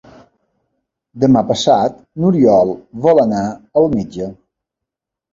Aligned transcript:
Demà 1.23 1.43
passat 1.49 1.99
n'Oriol 2.23 2.71
vol 3.03 3.21
anar 3.25 3.43
al 3.83 3.91
metge. 3.93 4.31